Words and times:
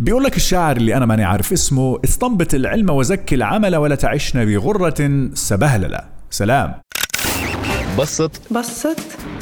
بيقول 0.00 0.24
لك 0.24 0.36
الشاعر 0.36 0.76
اللي 0.76 0.96
أنا 0.96 1.06
ماني 1.06 1.24
عارف 1.24 1.52
اسمه 1.52 1.98
استنبط 2.04 2.54
العلم 2.54 2.90
وزكي 2.90 3.34
العمل 3.34 3.76
ولا 3.76 3.94
تعشنا 3.94 4.44
بغرة 4.44 5.30
سبهللة. 5.34 6.00
سلام. 6.30 6.74
بسط. 7.98 8.30
بسط. 8.50 8.96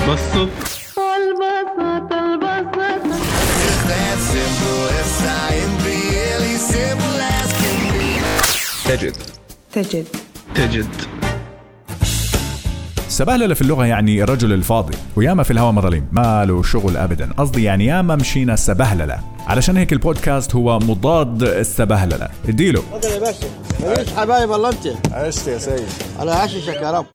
بسط. 0.09 0.49
البسط 0.97 2.13
البسط. 2.13 2.77
تجد. 8.89 9.17
تجد. 9.73 10.07
تجد. 10.55 11.16
سبهللة 13.17 13.55
في 13.55 13.63
اللغة 13.63 13.87
يعني 13.87 14.23
الرجل 14.23 14.53
الفاضي 14.53 14.97
وياما 15.17 15.43
في 15.43 15.51
الهوا 15.51 15.73
مظالم 15.73 16.07
ما 16.13 16.45
له 16.45 16.63
شغل 16.63 16.97
أبدا. 16.97 17.33
قصدي 17.37 17.63
يعني 17.63 17.87
ياما 17.87 18.17
مشينا 18.17 18.57
سبهللة 18.57 19.19
علشان 19.47 19.77
هيك 19.77 19.93
البودكاست 19.93 20.55
هو 20.55 20.79
مضاد 20.79 21.43
السبهللة 21.43 22.29
اديله. 22.49 22.81
تفضل 22.93 23.09
يا 23.15 23.19
باشا. 23.19 23.47
ماليش 23.81 24.09
حبايب 24.13 24.53
الا 24.53 24.69
انت؟ 24.69 24.87
عشت 25.13 25.49
يا 25.49 25.59
سيد 25.59 25.89
على 26.19 26.31
عششك 26.31 26.75
يا 26.75 26.91
رب. 26.91 27.07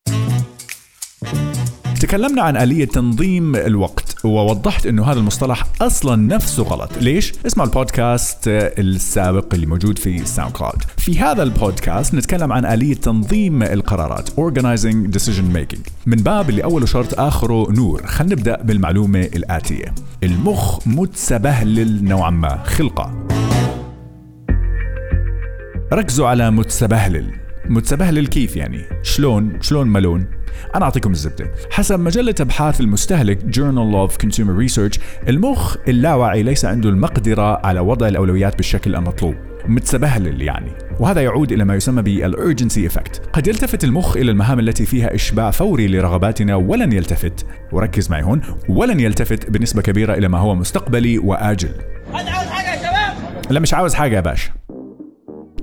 تكلمنا 2.01 2.41
عن 2.41 2.57
آلية 2.57 2.85
تنظيم 2.85 3.55
الوقت 3.55 4.25
ووضحت 4.25 4.85
إنه 4.85 5.03
هذا 5.03 5.19
المصطلح 5.19 5.63
أصلا 5.81 6.15
نفسه 6.15 6.63
غلط، 6.63 6.89
ليش؟ 7.01 7.33
اسمع 7.45 7.63
البودكاست 7.63 8.47
السابق 8.47 9.53
اللي 9.53 9.65
موجود 9.65 9.99
في 9.99 10.25
SoundCloud. 10.25 10.81
في 10.97 11.19
هذا 11.19 11.43
البودكاست 11.43 12.15
نتكلم 12.15 12.51
عن 12.51 12.65
آلية 12.65 12.93
تنظيم 12.93 13.63
القرارات 13.63 14.29
organizing 14.29 15.17
decision 15.17 15.55
making 15.55 15.79
من 16.05 16.17
باب 16.17 16.49
اللي 16.49 16.63
اوله 16.63 16.85
شرط 16.85 17.19
آخره 17.19 17.71
نور، 17.71 18.07
خلينا 18.07 18.35
نبدأ 18.35 18.61
بالمعلومة 18.61 19.19
الآتية. 19.19 19.95
المخ 20.23 20.87
متسبهلل 20.87 22.03
نوعا 22.03 22.29
ما 22.29 22.63
خلقة. 22.63 23.27
ركزوا 25.93 26.27
على 26.27 26.51
متسبهلل 26.51 27.31
متسبهلل 27.69 28.27
كيف 28.27 28.55
يعني؟ 28.55 28.81
شلون؟ 29.03 29.61
شلون 29.61 29.87
ملون؟ 29.87 30.40
أنا 30.75 30.85
أعطيكم 30.85 31.11
الزبدة. 31.11 31.51
حسب 31.71 31.99
مجلة 31.99 32.35
أبحاث 32.39 32.81
المستهلك 32.81 33.39
Journal 33.39 34.09
of 34.09 34.25
Consumer 34.25 34.69
Research 34.69 34.99
المخ 35.27 35.77
اللاواعي 35.87 36.43
ليس 36.43 36.65
عنده 36.65 36.89
المقدرة 36.89 37.65
على 37.65 37.79
وضع 37.79 38.07
الأولويات 38.07 38.55
بالشكل 38.55 38.95
المطلوب. 38.95 39.35
متسبهلل 39.65 40.41
يعني. 40.41 40.71
وهذا 40.99 41.21
يعود 41.21 41.51
إلى 41.51 41.63
ما 41.63 41.75
يسمى 41.75 42.03
بالurgency 42.03 42.91
effect. 42.91 43.29
قد 43.33 43.47
يلتفت 43.47 43.83
المخ 43.83 44.17
إلى 44.17 44.31
المهام 44.31 44.59
التي 44.59 44.85
فيها 44.85 45.15
إشباع 45.15 45.51
فوري 45.51 45.87
لرغباتنا 45.87 46.55
ولن 46.55 46.91
يلتفت. 46.91 47.45
وركز 47.71 48.11
معي 48.11 48.23
هون. 48.23 48.41
ولن 48.69 48.99
يلتفت 48.99 49.49
بنسبة 49.49 49.81
كبيرة 49.81 50.13
إلى 50.13 50.27
ما 50.27 50.37
هو 50.37 50.55
مستقبلي 50.55 51.17
وآجل. 51.17 51.71
لا 53.49 53.59
مش 53.59 53.73
عاوز 53.73 53.93
حاجة 53.93 54.15
يا 54.15 54.21
باشا. 54.21 54.51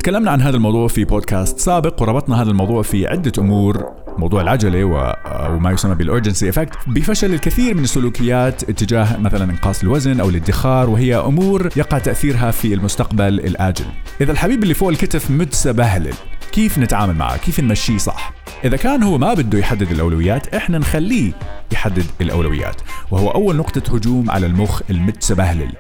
تكلمنا 0.09 0.31
عن 0.31 0.43
هذا 0.43 0.57
الموضوع 0.57 0.89
في 0.89 1.05
بودكاست 1.05 1.59
سابق 1.59 2.03
وربطنا 2.03 2.43
هذا 2.43 2.51
الموضوع 2.51 2.83
في 2.83 3.07
عدة 3.07 3.33
أمور 3.39 3.93
موضوع 4.19 4.43
العجلة 4.43 4.85
وما 4.85 5.71
يسمى 5.71 5.95
بال 5.95 6.07
urgency 6.07 6.49
effect 6.49 6.77
بفشل 6.87 7.35
الكثير 7.35 7.75
من 7.75 7.85
السلوكيات 7.85 8.71
اتجاه 8.71 9.17
مثلا 9.17 9.45
إنقاص 9.45 9.83
الوزن 9.83 10.21
أو 10.21 10.29
الادخار 10.29 10.91
وهي 10.91 11.17
أمور 11.17 11.69
يقع 11.77 11.99
تأثيرها 11.99 12.51
في 12.51 12.75
المستقبل 12.75 13.41
الآجل. 13.41 13.85
إذا 14.21 14.33
الحبيب 14.33 14.63
اللي 14.63 14.75
فوق 14.75 14.89
الكتف 14.89 15.31
متسبهلل 15.31 16.15
كيف 16.53 16.79
نتعامل 16.79 17.15
معه؟ 17.15 17.37
كيف 17.37 17.61
نمشيه 17.61 17.99
صح؟ 17.99 18.33
إذا 18.65 18.77
كان 18.77 19.03
هو 19.03 19.19
ما 19.19 19.35
بده 19.35 19.59
يحدد 19.59 19.91
الأولويات 19.91 20.55
إحنا 20.55 20.79
نخليه 20.79 21.33
يحدد 21.73 22.05
الأولويات. 22.21 22.81
وهو 23.11 23.31
أول 23.31 23.57
نقطة 23.57 23.97
هجوم 23.97 24.31
على 24.31 24.47
المخ 24.47 24.83
المتسبهلل. 24.91 25.73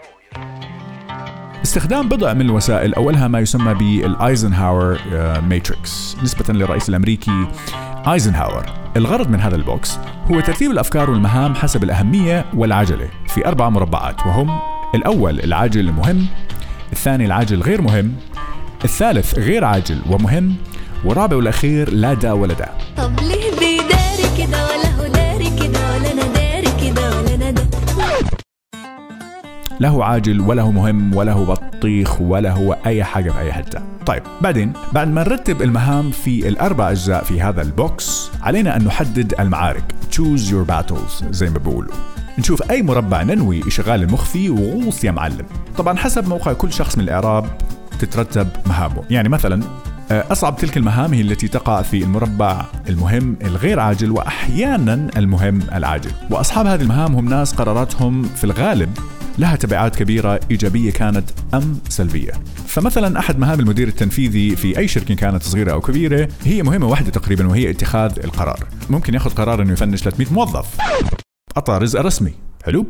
استخدام 1.63 2.09
بضع 2.09 2.33
من 2.33 2.41
الوسائل 2.41 2.95
أولها 2.95 3.29
ما 3.29 3.41
يسمى 3.41 3.75
بال 3.75 3.95
Eisenhower 3.95 4.99
matrix 5.49 6.17
نسبة 6.23 6.55
للرئيس 6.55 6.89
الأمريكي 6.89 7.47
آيزنهاور. 8.07 8.67
الغرض 8.97 9.31
من 9.31 9.41
هذا 9.41 9.57
ال 9.57 9.67
box 9.67 9.99
هو 10.31 10.41
ترتيب 10.41 10.71
الأفكار 10.71 11.11
والمهام 11.11 11.55
حسب 11.55 11.85
الأهمية 11.85 12.45
والعجلة 12.55 13.09
في 13.29 13.47
أربع 13.47 13.69
مربعات 13.69 14.27
وهم 14.27 14.59
الأول 14.95 15.41
العاجل 15.41 15.81
المهم 15.81 16.27
الثاني 16.93 17.27
العاجل 17.27 17.61
غير 17.61 17.83
مهم 17.83 18.15
الثالث 18.85 19.39
غير 19.39 19.65
عاجل 19.65 19.99
ومهم 20.11 20.55
والرابع 21.05 21.37
والأخير 21.37 21.91
لا 21.91 22.15
دا 22.15 22.33
ولا 22.33 22.55
دا 22.55 22.69
طب 22.97 23.21
ليه 23.21 23.48
لا 29.81 29.89
هو 29.89 30.03
عاجل 30.03 30.41
ولا 30.41 30.63
هو 30.63 30.71
مهم 30.71 31.17
ولا 31.17 31.33
هو 31.33 31.45
بطيخ 31.45 32.21
ولا 32.21 32.53
هو 32.53 32.77
أي 32.87 33.05
حاجة 33.05 33.31
في 33.31 33.39
أي 33.41 33.53
حتة. 33.53 33.83
طيب 34.07 34.23
بعدين 34.41 34.73
بعد 34.93 35.09
ما 35.09 35.23
نرتب 35.23 35.63
المهام 35.63 36.11
في 36.11 36.49
الأربع 36.49 36.91
أجزاء 36.91 37.25
في 37.25 37.41
هذا 37.41 37.63
البوكس 37.63 38.31
علينا 38.43 38.77
أن 38.77 38.85
نحدد 38.85 39.35
المعارك. 39.41 39.85
Choose 40.13 40.51
your 40.51 40.71
battles 40.71 41.25
زي 41.31 41.51
ما 41.51 41.59
بيقولوا. 41.59 41.93
نشوف 42.39 42.71
أي 42.71 42.83
مربع 42.83 43.23
ننوي 43.23 43.67
إشغال 43.67 44.03
المخ 44.03 44.25
فيه 44.25 44.51
وغوص 44.51 45.05
يا 45.05 45.11
معلم. 45.11 45.47
طبعا 45.77 45.97
حسب 45.97 46.29
موقع 46.29 46.53
كل 46.53 46.73
شخص 46.73 46.99
من 46.99 47.05
الإعراب 47.05 47.47
تترتب 47.99 48.49
مهامه. 48.67 49.03
يعني 49.11 49.29
مثلا 49.29 49.63
آه، 50.11 50.25
أصعب 50.33 50.57
تلك 50.57 50.77
المهام 50.77 51.15
هي 51.15 51.21
التي 51.21 51.49
تقع 51.49 51.83
في 51.83 52.03
المربع 52.03 52.65
المهم 52.89 53.37
الغير 53.45 53.81
عاجل 53.81 54.11
وأحيانا 54.11 55.09
المهم 55.17 55.61
العاجل. 55.75 56.11
وأصحاب 56.31 56.67
هذه 56.67 56.83
المهام 56.83 57.15
هم 57.15 57.29
ناس 57.29 57.55
قراراتهم 57.55 58.23
في 58.23 58.45
الغالب 58.45 58.99
لها 59.39 59.57
تبعات 59.57 59.97
كبيرة 59.97 60.41
إيجابية 60.51 60.93
كانت 60.93 61.31
أم 61.55 61.79
سلبية. 61.89 62.33
فمثلا 62.67 63.19
أحد 63.19 63.39
مهام 63.39 63.61
المدير 63.61 63.89
التنفيذي 63.89 64.57
في 64.57 64.79
أي 64.79 64.89
شركة 64.89 65.15
كانت 65.15 65.43
صغيرة 65.43 65.73
أو 65.73 65.81
كبيرة 65.81 66.29
هي 66.45 66.63
مهمة 66.63 66.87
واحدة 66.87 67.11
تقريبا 67.11 67.47
وهي 67.47 67.71
اتخاذ 67.71 68.19
القرار. 68.25 68.69
ممكن 68.91 69.15
ياخذ 69.15 69.31
قرار 69.31 69.63
أنه 69.63 69.73
يفنش 69.73 70.03
300 70.03 70.33
موظف. 70.33 70.79
قطع 71.57 71.79
رزق 71.79 72.01
رسمي. 72.01 72.33
حلو؟ 72.65 72.87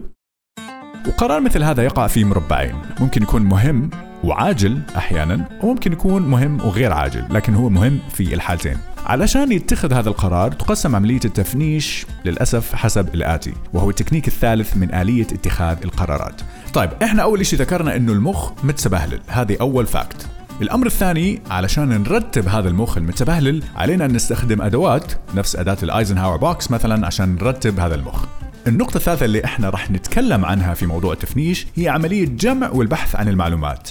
وقرار 1.08 1.40
مثل 1.40 1.62
هذا 1.62 1.82
يقع 1.84 2.06
في 2.06 2.24
مربعين. 2.24 2.74
ممكن 3.00 3.22
يكون 3.22 3.42
مهم 3.42 3.90
وعاجل 4.24 4.80
أحيانا 4.96 5.48
وممكن 5.62 5.92
يكون 5.92 6.22
مهم 6.22 6.60
وغير 6.60 6.92
عاجل 6.92 7.24
لكن 7.30 7.54
هو 7.54 7.68
مهم 7.68 7.98
في 8.12 8.34
الحالتين. 8.34 8.76
علشان 9.06 9.52
يتخذ 9.52 9.92
هذا 9.92 10.08
القرار 10.08 10.52
تقسم 10.52 10.96
عملية 10.96 11.20
التفنيش 11.24 12.06
للأسف 12.24 12.74
حسب 12.74 13.14
الآتي 13.14 13.52
وهو 13.72 13.90
التكنيك 13.90 14.28
الثالث 14.28 14.76
من 14.76 14.94
آلية 14.94 15.22
اتخاذ 15.22 15.76
القرارات. 15.84 16.40
طيب 16.74 16.90
إحنا 17.02 17.22
أول 17.22 17.46
شيء 17.46 17.58
ذكرنا 17.58 17.96
أنه 17.96 18.12
المخ 18.12 18.52
متسبهلل. 18.64 19.20
هذه 19.28 19.56
أول 19.60 19.86
fact 19.86 20.26
الأمر 20.62 20.86
الثاني 20.86 21.42
علشان 21.50 21.88
نرتب 21.88 22.48
هذا 22.48 22.68
المخ 22.68 22.96
المتسبهلل 22.96 23.62
علينا 23.76 24.04
أن 24.04 24.12
نستخدم 24.12 24.62
أدوات 24.62 25.12
نفس 25.34 25.56
أداة 25.56 25.76
ال 25.82 25.87
Eisenhower 25.87 26.36
box 26.36 26.70
مثلا 26.70 27.06
عشان 27.06 27.34
نرتب 27.34 27.80
هذا 27.80 27.94
المخ. 27.94 28.24
النقطة 28.66 28.96
الثالثة 28.96 29.24
اللي 29.24 29.44
إحنا 29.44 29.70
راح 29.70 29.90
نتكلم 29.90 30.44
عنها 30.44 30.74
في 30.74 30.86
موضوع 30.86 31.12
التفنيش 31.12 31.66
هي 31.74 31.88
عملية 31.88 32.26
جمع 32.26 32.70
والبحث 32.70 33.16
عن 33.16 33.28
المعلومات. 33.28 33.90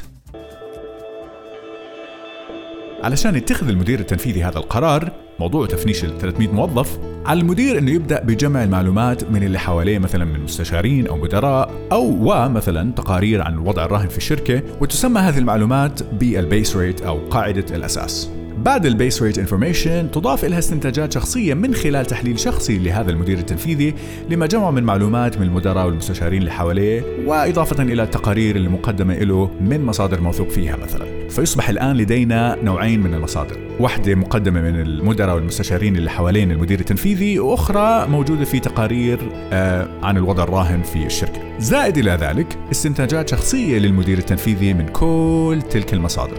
علشان 3.04 3.36
يتخذ 3.36 3.70
المدير 3.70 4.00
التنفيذي 4.00 4.44
هذا 4.44 4.58
القرار 4.58 5.12
موضوع 5.40 5.66
تفنيش 5.66 6.04
ال 6.04 6.18
300 6.18 6.48
موظف 6.48 7.00
على 7.26 7.40
المدير 7.42 7.78
إنه 7.78 7.92
يبدأ 7.92 8.24
بجمع 8.24 8.64
المعلومات 8.64 9.24
من 9.24 9.44
اللي 9.44 9.60
حواليه 9.60 10.00
مثلا 10.00 10.26
من 10.26 10.40
مستشارين 10.40 11.08
أو 11.08 11.18
مدراء 11.18 11.72
أو 11.92 12.04
ومثلا 12.22 12.92
تقارير 12.92 13.42
عن 13.42 13.54
الوضع 13.54 13.86
الراهن 13.86 14.08
في 14.08 14.18
الشركة 14.18 14.62
وتسمى 14.82 15.20
هذه 15.20 15.38
المعلومات 15.38 16.04
بال 16.04 16.28
base 16.28 16.76
rate 16.76 17.02
أو 17.02 17.30
قاعدة 17.30 17.76
الأساس. 17.76 18.37
بعد 18.58 18.86
ال 18.86 18.94
base 18.94 19.24
rate 19.24 19.40
information 19.40 20.12
تضاف 20.12 20.46
لها 20.46 20.60
استنتاجات 20.60 21.14
شخصية 21.14 21.54
من 21.54 21.74
خلال 21.74 22.06
تحليل 22.06 22.40
شخصي 22.40 22.78
لهذا 22.78 23.12
المدير 23.12 23.38
التنفيذي 23.38 23.94
لما 24.30 24.46
جمعه 24.46 24.72
من 24.72 24.84
معلومات 24.84 25.38
من 25.38 25.44
المدراء 25.44 25.86
والمستشارين 25.86 26.40
اللي 26.40 26.52
حواليه 26.52 27.04
وإضافة 27.26 27.84
إلى 27.84 28.04
التقارير 28.04 28.56
المقدمة 28.56 29.16
له 29.16 29.52
من 29.62 29.86
مصادر 29.86 30.22
موثوق 30.22 30.50
فيها 30.50 30.76
مثلا. 30.76 31.06
فيصبح 31.30 31.70
الآن 31.70 31.98
لدينا 31.98 32.58
نوعين 32.64 33.00
من 33.00 33.14
المصادر، 33.14 33.58
واحدة 33.80 34.16
مقدمة 34.16 34.62
من 34.62 34.82
المدراء 34.82 35.36
والمستشارين 35.36 35.96
اللي 35.96 36.10
حوالين 36.10 36.52
المدير 36.52 36.80
التنفيذي 36.80 37.40
وأخرى 37.40 38.08
موجودة 38.08 38.46
في 38.46 38.60
تقارير 38.60 39.20
آه 39.54 39.88
عن 40.04 40.18
الوضع 40.18 40.44
الراهن 40.44 40.82
في 40.82 41.06
الشركة. 41.06 41.42
زائد 41.60 41.98
إلى 41.98 42.12
ذلك 42.12 42.58
استنتاجات 42.72 43.30
شخصية 43.30 43.80
للمدير 43.80 44.18
التنفيذي 44.18 44.74
من 44.74 44.88
كل 44.88 45.62
تلك 45.70 45.94
المصادر. 45.94 46.38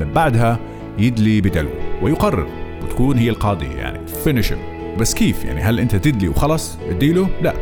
من 0.00 0.12
بعدها 0.12 0.58
يدلي 0.98 1.40
بدلو 1.40 1.70
ويقرر 2.02 2.48
وتكون 2.82 3.18
هي 3.18 3.30
القاضية 3.30 3.76
يعني 3.76 4.06
finish 4.24 4.52
بس 4.98 5.14
كيف؟ 5.14 5.44
يعني 5.44 5.60
هل 5.60 5.80
أنت 5.80 5.96
تدلي 5.96 6.28
وخلص 6.28 6.78
اديله 6.88 7.28
لا. 7.42 7.54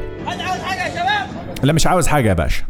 لا 1.63 1.73
مش 1.73 1.87
عاوز 1.87 2.07
حاجة 2.07 2.29
يا 2.29 2.35
باشا. 2.35 2.63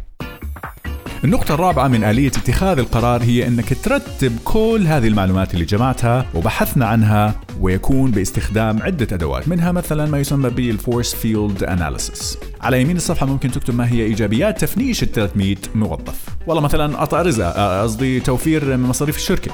النقطة 1.23 1.53
الرابعة 1.53 1.87
من 1.87 2.03
آلية 2.03 2.27
اتخاذ 2.27 2.79
القرار 2.79 3.23
هي 3.23 3.47
أنك 3.47 3.73
ترتب 3.83 4.39
كل 4.45 4.85
هذه 4.87 5.07
المعلومات 5.07 5.53
اللي 5.53 5.65
جمعتها 5.65 6.25
وبحثنا 6.35 6.85
عنها 6.85 7.35
ويكون 7.59 8.11
باستخدام 8.11 8.81
عدة 8.83 9.07
أدوات 9.15 9.47
منها 9.47 9.71
مثلا 9.71 10.05
ما 10.05 10.19
يسمى 10.19 10.49
بال 10.49 10.68
force 10.68 11.15
field 11.15 11.63
analysis 11.63 12.37
على 12.61 12.81
يمين 12.81 12.95
الصفحة 12.95 13.25
ممكن 13.25 13.51
تكتب 13.51 13.75
ما 13.75 13.91
هي 13.91 14.03
إيجابيات 14.03 14.61
تفنيش 14.61 15.03
ال 15.03 15.11
300 15.11 15.55
موظف. 15.75 16.25
والله 16.47 16.61
مثلا 16.61 16.97
قطع 16.97 17.25
رزق 17.25 17.81
قصدي 17.81 18.19
توفير 18.19 18.77
مصاريف 18.77 19.17
الشركة. 19.17 19.51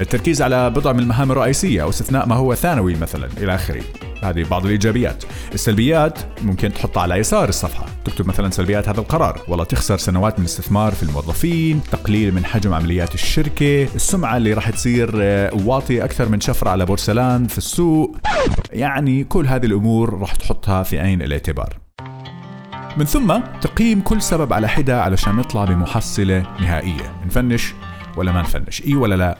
التركيز 0.00 0.42
على 0.42 0.70
بضع 0.70 0.92
من 0.92 1.00
المهام 1.00 1.32
الرئيسية 1.32 1.82
أو 1.82 1.88
استثناء 1.88 2.26
ما 2.26 2.34
هو 2.34 2.54
ثانوي 2.54 2.94
مثلا 2.94 3.28
إلى 3.38 3.54
آخره. 3.54 3.82
هذه 4.22 4.44
بعض 4.50 4.64
الإيجابيات. 4.64 5.24
السلبيات 5.54 6.18
ممكن 6.42 6.72
تحطها 6.72 7.02
على 7.02 7.14
يسار 7.14 7.48
الصفحة. 7.48 7.86
تكتب 8.04 8.28
مثلا 8.28 8.50
سلبيات 8.50 8.88
هذا 8.88 9.00
القرار. 9.00 9.40
والله 9.48 9.64
تخسر 9.64 9.98
سنوات 9.98 10.38
من 10.38 10.44
الاستثمار 10.44 10.92
في 10.92 11.02
الموظفين 11.02 11.80
تقليل 11.92 12.34
من 12.34 12.44
حجم 12.44 12.74
عمليات 12.74 13.14
الشركة 13.14 13.88
السمعة 13.94 14.36
اللي 14.36 14.52
راح 14.52 14.70
تصير 14.70 15.10
آه، 15.14 15.50
واطية 15.64 16.04
أكثر 16.04 16.28
من 16.28 16.40
شفرة 16.40 16.70
على 16.70 16.86
بورسلان 16.86 17.46
في 17.46 17.58
السوق. 17.58 18.16
يعني 18.72 19.24
كل 19.24 19.46
هذه 19.46 19.66
الأمور 19.66 20.18
راح 20.20 20.34
تحطها 20.34 20.82
في 20.82 20.98
عين 20.98 21.22
الاعتبار. 21.22 21.78
من 22.96 23.04
ثم 23.04 23.40
تقييم 23.60 24.00
كل 24.00 24.22
سبب 24.22 24.52
على 24.52 24.68
حدة 24.68 25.02
علشان 25.02 25.36
نطلع 25.36 25.64
بمحصلة 25.64 26.46
نهائية. 26.60 27.22
نفنش 27.26 27.74
ولا 28.16 28.32
ما 28.32 28.42
نفنش؟ 28.42 28.82
إي 28.86 28.94
ولا 28.94 29.14
لا؟ 29.14 29.38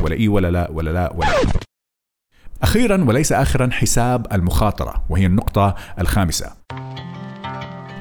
ولا 0.00 0.16
إي 0.16 0.28
ولا 0.28 0.50
لا 0.50 0.70
ولا 0.70 0.90
لا 0.90 1.12
ولا 1.14 1.28
أخيرا 2.62 3.04
وليس 3.04 3.32
آخرا 3.32 3.68
حساب 3.72 4.26
المخاطرة 4.32 5.04
وهي 5.10 5.26
النقطة 5.26 5.74
الخامسة. 5.98 6.52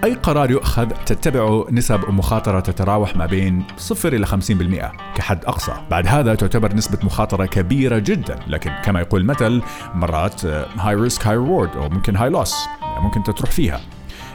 أي 0.03 0.13
قرار 0.13 0.51
يؤخذ 0.51 0.89
تتبعه 1.05 1.67
نسب 1.71 1.99
مخاطرة 2.09 2.59
تتراوح 2.59 3.15
ما 3.15 3.25
بين 3.25 3.63
0 3.77 4.13
إلى 4.13 4.25
50% 4.25 4.91
كحد 5.15 5.45
أقصى. 5.45 5.73
بعد 5.91 6.07
هذا 6.07 6.35
تعتبر 6.35 6.75
نسبة 6.75 6.97
مخاطرة 7.03 7.45
كبيرة 7.45 7.97
جدا 7.97 8.39
لكن 8.47 8.71
كما 8.85 8.99
يقول 8.99 9.21
المثل 9.21 9.61
مرات 9.93 10.45
high 10.45 10.95
risk 10.95 11.27
high 11.27 11.35
reward 11.37 11.77
أو 11.77 11.89
ممكن 11.89 12.15
high 12.15 12.29
loss 12.29 12.55
يعني 12.81 12.99
ممكن 12.99 13.23
تروح 13.23 13.51
فيها. 13.51 13.79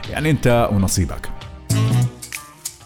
يعني 0.09 0.29
أنت 0.29 0.69
ونصيبك. 0.71 1.42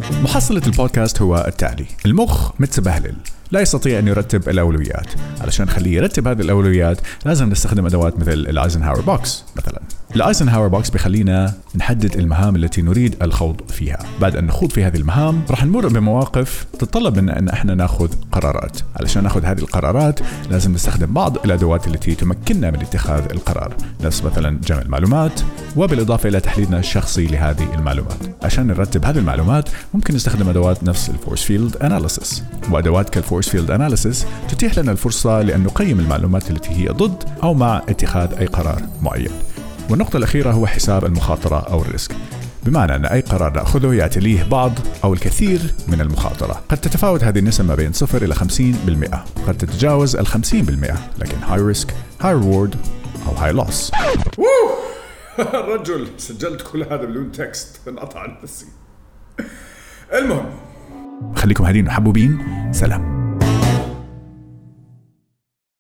محصلة 0.01 0.61
البودكاست 0.67 1.21
هو 1.21 1.45
التالي. 1.47 1.85
المخ 2.05 2.51
متسبهلل. 2.59 3.15
لا 3.51 3.61
يستطيع 3.61 3.99
أن 3.99 4.07
يرتب 4.07 4.49
الأولويات. 4.49 5.07
علشان 5.41 5.65
نخليه 5.65 5.95
يرتب 5.95 6.27
هذه 6.27 6.41
الأولويات 6.41 6.97
لازم 7.25 7.49
نستخدم 7.49 7.85
أدوات 7.85 8.19
مثل 8.19 8.31
ال 8.31 8.38
Eisenhower 8.38 9.01
box 9.01 9.44
مثلا. 9.57 9.81
ال 10.15 10.20
Eisenhower 10.20 10.68
box 10.68 10.89
بيخلينا 10.89 11.53
نحدد 11.75 12.15
المهام 12.15 12.55
التي 12.55 12.81
نريد 12.81 13.15
الخوض 13.21 13.61
فيها. 13.69 13.99
بعد 14.21 14.35
أن 14.35 14.45
نخوض 14.45 14.71
في 14.71 14.83
هذه 14.83 14.97
المهام 14.97 15.41
راح 15.49 15.65
نمر 15.65 15.88
بمواقف 15.88 16.65
تتطلب 16.79 17.17
منا 17.17 17.39
أن 17.39 17.49
إحنا 17.49 17.75
ناخذ 17.75 18.09
قرارات. 18.31 18.77
علشان 18.95 19.23
ناخذ 19.23 19.45
هذه 19.45 19.59
القرارات 19.59 20.19
لازم 20.50 20.73
نستخدم 20.73 21.13
بعض 21.13 21.38
الأدوات 21.45 21.88
التي 21.88 22.15
تمكننا 22.15 22.71
من 22.71 22.81
اتخاذ 22.81 23.23
القرار. 23.31 23.75
نفس 24.03 24.23
مثلا 24.23 24.59
جمع 24.67 24.81
المعلومات 24.81 25.41
وبالإضافة 25.75 26.29
إلى 26.29 26.39
تحليلنا 26.39 26.79
الشخصي 26.79 27.27
لهذه 27.27 27.73
المعلومات. 27.73 28.17
عشان 28.43 28.67
نرتب 28.67 29.05
هذه 29.05 29.17
المعلومات 29.17 29.69
ممكن 29.93 30.15
نستخدم 30.15 30.50
أدوات 30.50 30.83
نفس 30.83 31.09
ال 31.09 31.15
force 31.15 31.44
field 31.44 31.77
analysis 31.77 32.44
وأدوات 32.71 33.09
كال 33.09 33.17
force 33.17 33.37
field 33.45 33.71
analysis 33.71 34.25
تتيح 34.50 34.78
لنا 34.78 34.92
الفرصة 34.92 35.42
لأن 35.42 35.63
نقيم 35.63 36.00
المعلومات 36.00 36.51
التي 36.51 36.69
هي 36.69 36.88
ضد 36.88 37.24
أو 37.44 37.54
مع 37.54 37.81
اتخاذ 37.89 38.34
أي 38.34 38.45
قرار 38.45 38.81
معين. 39.01 39.31
والنقطة 39.89 40.18
الأخيرة 40.18 40.51
هو 40.51 40.68
حساب 40.68 41.06
المخاطرة 41.06 41.60
أو 41.60 41.81
ال 41.81 41.87
risk. 41.87 42.15
بمعنى 42.63 42.95
أن 42.95 43.06
أي 43.06 43.22
قرار 43.22 43.54
نأخذه 43.54 43.94
يأتي 43.94 44.44
بعض 44.44 44.72
أو 45.04 45.13
الكثير 45.13 45.60
من 45.88 46.01
المخاطرة. 46.01 46.63
قد 46.69 46.78
تتفاوت 46.78 47.24
هذه 47.24 47.39
النسب 47.39 47.66
ما 47.66 47.75
بين 47.75 47.94
0 47.94 48.24
إلى 48.24 48.36
50% 48.36 48.39
قد 49.48 49.57
تتجاوز 49.57 50.16
ال 50.16 50.28
50% 50.28 50.34
لكن 51.19 51.38
high 51.47 51.62
risk 51.62 51.94
high 52.21 52.33
reward 52.33 52.75
أو 53.28 53.34
high 53.33 53.51
loss 53.51 53.91
الرجل 55.39 56.07
سجلت 56.18 56.62
كل 56.62 56.84
هذا 56.84 57.06
بدون 57.06 57.31
text. 57.31 57.88
انقطع 57.88 58.25
نفسي 58.44 58.66
المهم. 60.13 60.50
خليكم 61.36 61.63
هادين 61.63 61.88
وحبوبين. 61.88 62.39
سلام. 62.72 63.16